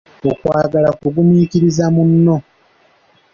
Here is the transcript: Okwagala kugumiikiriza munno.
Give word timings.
Okwagala 0.29 0.89
kugumiikiriza 0.99 1.85
munno. 1.95 2.35